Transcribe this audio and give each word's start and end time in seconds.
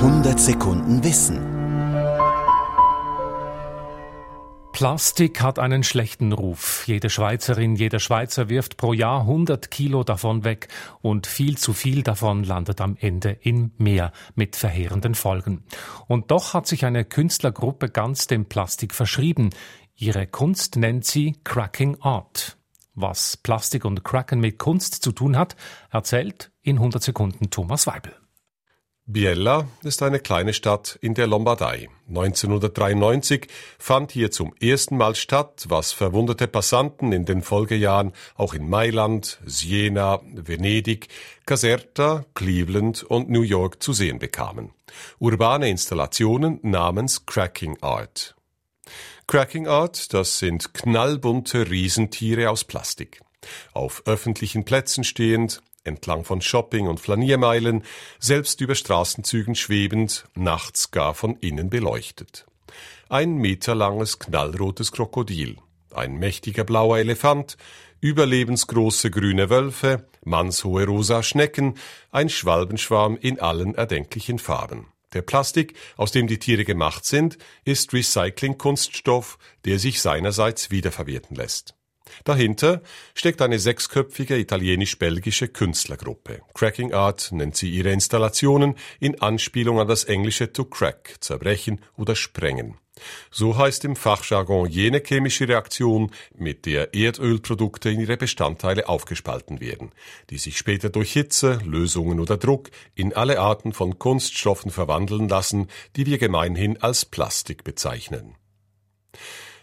100 0.00 0.38
Sekunden 0.38 1.02
Wissen. 1.02 1.40
Plastik 4.72 5.42
hat 5.42 5.58
einen 5.58 5.82
schlechten 5.82 6.32
Ruf. 6.32 6.86
Jede 6.86 7.10
Schweizerin, 7.10 7.74
jeder 7.74 7.98
Schweizer 7.98 8.48
wirft 8.48 8.76
pro 8.76 8.92
Jahr 8.92 9.22
100 9.22 9.72
Kilo 9.72 10.04
davon 10.04 10.44
weg 10.44 10.68
und 11.00 11.26
viel 11.26 11.58
zu 11.58 11.72
viel 11.72 12.04
davon 12.04 12.44
landet 12.44 12.80
am 12.80 12.96
Ende 13.00 13.38
im 13.42 13.72
Meer 13.76 14.12
mit 14.36 14.54
verheerenden 14.54 15.16
Folgen. 15.16 15.64
Und 16.06 16.30
doch 16.30 16.54
hat 16.54 16.68
sich 16.68 16.84
eine 16.84 17.04
Künstlergruppe 17.04 17.88
ganz 17.88 18.28
dem 18.28 18.44
Plastik 18.44 18.94
verschrieben. 18.94 19.50
Ihre 19.96 20.28
Kunst 20.28 20.76
nennt 20.76 21.06
sie 21.06 21.40
Cracking 21.42 22.00
Art. 22.02 22.56
Was 22.94 23.36
Plastik 23.36 23.84
und 23.84 24.04
Cracken 24.04 24.38
mit 24.38 24.60
Kunst 24.60 25.02
zu 25.02 25.10
tun 25.10 25.36
hat, 25.36 25.56
erzählt 25.90 26.52
in 26.62 26.76
100 26.76 27.02
Sekunden 27.02 27.50
Thomas 27.50 27.88
Weibel. 27.88 28.14
Biella 29.10 29.66
ist 29.84 30.02
eine 30.02 30.20
kleine 30.20 30.52
Stadt 30.52 30.98
in 31.00 31.14
der 31.14 31.26
Lombardei. 31.26 31.88
1993 32.08 33.48
fand 33.78 34.12
hier 34.12 34.30
zum 34.30 34.54
ersten 34.60 34.98
Mal 34.98 35.14
statt, 35.14 35.64
was 35.70 35.92
verwundete 35.92 36.46
Passanten 36.46 37.12
in 37.12 37.24
den 37.24 37.40
Folgejahren 37.40 38.12
auch 38.36 38.52
in 38.52 38.68
Mailand, 38.68 39.40
Siena, 39.46 40.20
Venedig, 40.34 41.08
Caserta, 41.46 42.26
Cleveland 42.34 43.02
und 43.02 43.30
New 43.30 43.40
York 43.40 43.82
zu 43.82 43.94
sehen 43.94 44.18
bekamen. 44.18 44.74
Urbane 45.18 45.70
Installationen 45.70 46.58
namens 46.60 47.24
Cracking 47.24 47.78
Art. 47.80 48.36
Cracking 49.26 49.68
Art, 49.68 50.12
das 50.12 50.38
sind 50.38 50.74
knallbunte 50.74 51.70
Riesentiere 51.70 52.50
aus 52.50 52.64
Plastik. 52.64 53.22
Auf 53.72 54.02
öffentlichen 54.04 54.66
Plätzen 54.66 55.02
stehend, 55.02 55.62
entlang 55.84 56.24
von 56.24 56.40
Shopping- 56.40 56.88
und 56.88 57.00
Flaniermeilen, 57.00 57.84
selbst 58.18 58.60
über 58.60 58.74
Straßenzügen 58.74 59.54
schwebend, 59.54 60.24
nachts 60.34 60.90
gar 60.90 61.14
von 61.14 61.36
innen 61.36 61.70
beleuchtet. 61.70 62.46
Ein 63.08 63.36
meterlanges 63.36 64.18
knallrotes 64.18 64.92
Krokodil, 64.92 65.56
ein 65.94 66.18
mächtiger 66.18 66.64
blauer 66.64 66.98
Elefant, 66.98 67.56
überlebensgroße 68.00 69.10
grüne 69.10 69.50
Wölfe, 69.50 70.06
mannshohe 70.24 70.86
rosa 70.86 71.22
Schnecken, 71.22 71.74
ein 72.10 72.28
Schwalbenschwarm 72.28 73.16
in 73.16 73.40
allen 73.40 73.74
erdenklichen 73.74 74.38
Farben. 74.38 74.86
Der 75.14 75.22
Plastik, 75.22 75.74
aus 75.96 76.12
dem 76.12 76.26
die 76.26 76.38
Tiere 76.38 76.64
gemacht 76.64 77.04
sind, 77.04 77.38
ist 77.64 77.94
Recyclingkunststoff, 77.94 79.38
der 79.64 79.78
sich 79.78 80.02
seinerseits 80.02 80.70
wiederverwerten 80.70 81.34
lässt. 81.34 81.74
Dahinter 82.24 82.82
steckt 83.14 83.42
eine 83.42 83.58
sechsköpfige 83.58 84.36
italienisch-belgische 84.36 85.48
Künstlergruppe. 85.48 86.42
Cracking 86.54 86.92
Art 86.92 87.32
nennt 87.32 87.56
sie 87.56 87.70
ihre 87.70 87.90
Installationen 87.90 88.74
in 89.00 89.20
Anspielung 89.20 89.80
an 89.80 89.88
das 89.88 90.04
englische 90.04 90.52
to 90.52 90.64
crack, 90.64 91.16
zerbrechen 91.20 91.80
oder 91.96 92.16
sprengen. 92.16 92.76
So 93.30 93.56
heißt 93.56 93.84
im 93.84 93.96
Fachjargon 93.96 94.68
jene 94.68 95.00
chemische 95.04 95.48
Reaktion, 95.48 96.10
mit 96.34 96.66
der 96.66 96.94
Erdölprodukte 96.94 97.90
in 97.90 98.00
ihre 98.00 98.16
Bestandteile 98.16 98.88
aufgespalten 98.88 99.60
werden, 99.60 99.92
die 100.30 100.38
sich 100.38 100.58
später 100.58 100.90
durch 100.90 101.12
Hitze, 101.12 101.60
Lösungen 101.64 102.20
oder 102.20 102.36
Druck 102.36 102.70
in 102.94 103.12
alle 103.14 103.40
Arten 103.40 103.72
von 103.72 103.98
Kunststoffen 103.98 104.70
verwandeln 104.70 105.28
lassen, 105.28 105.68
die 105.96 106.06
wir 106.06 106.18
gemeinhin 106.18 106.80
als 106.82 107.04
Plastik 107.04 107.64
bezeichnen. 107.64 108.34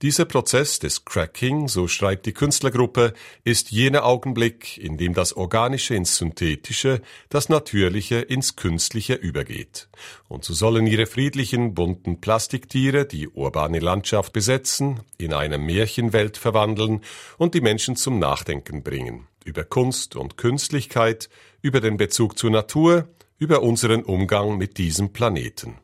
Dieser 0.00 0.26
Prozess 0.26 0.78
des 0.78 1.04
Cracking, 1.04 1.66
so 1.66 1.88
schreibt 1.88 2.26
die 2.26 2.32
Künstlergruppe, 2.32 3.14
ist 3.42 3.72
jener 3.72 4.04
Augenblick, 4.04 4.78
in 4.78 4.96
dem 4.96 5.12
das 5.12 5.32
Organische 5.32 5.96
ins 5.96 6.16
Synthetische, 6.16 7.02
das 7.30 7.48
Natürliche 7.48 8.20
ins 8.20 8.54
Künstliche 8.54 9.14
übergeht. 9.14 9.88
Und 10.28 10.44
so 10.44 10.54
sollen 10.54 10.86
ihre 10.86 11.06
friedlichen, 11.06 11.74
bunten 11.74 12.20
Plastiktiere 12.20 13.06
die 13.06 13.26
urbane 13.26 13.80
Landschaft 13.80 14.32
besetzen, 14.32 15.00
in 15.16 15.32
eine 15.32 15.58
Märchenwelt 15.58 16.36
verwandeln 16.36 17.00
und 17.36 17.54
die 17.54 17.60
Menschen 17.60 17.96
zum 17.96 18.20
Nachdenken 18.20 18.84
bringen. 18.84 19.26
Über 19.44 19.64
Kunst 19.64 20.14
und 20.14 20.36
Künstlichkeit, 20.36 21.28
über 21.60 21.80
den 21.80 21.96
Bezug 21.96 22.38
zur 22.38 22.50
Natur, 22.50 23.08
über 23.38 23.62
unseren 23.62 24.04
Umgang 24.04 24.58
mit 24.58 24.78
diesem 24.78 25.12
Planeten. 25.12 25.80